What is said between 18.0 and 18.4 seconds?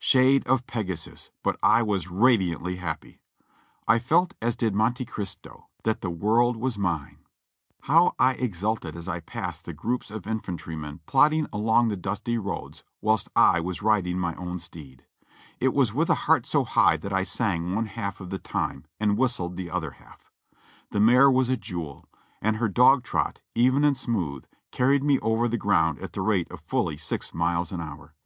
of the